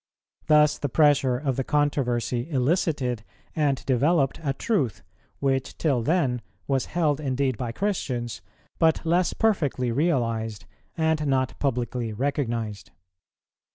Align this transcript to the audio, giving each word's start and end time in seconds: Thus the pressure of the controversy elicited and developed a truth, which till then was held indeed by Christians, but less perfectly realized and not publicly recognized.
Thus 0.47 0.79
the 0.79 0.89
pressure 0.89 1.37
of 1.37 1.57
the 1.57 1.63
controversy 1.63 2.49
elicited 2.49 3.23
and 3.55 3.85
developed 3.85 4.39
a 4.43 4.51
truth, 4.51 5.03
which 5.37 5.77
till 5.77 6.01
then 6.01 6.41
was 6.65 6.87
held 6.97 7.19
indeed 7.19 7.55
by 7.55 7.71
Christians, 7.71 8.41
but 8.79 9.05
less 9.05 9.33
perfectly 9.33 9.91
realized 9.91 10.65
and 10.97 11.27
not 11.27 11.53
publicly 11.59 12.13
recognized. 12.13 12.89